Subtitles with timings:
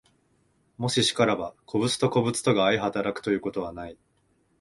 [0.77, 3.99] もし然らば、個物と個物とが相働くということはない。